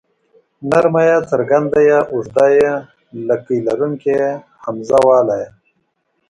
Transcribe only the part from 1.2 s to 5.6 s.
څرګنده ي اوږده ې لکۍ لرونکې ۍ همزه واله ئ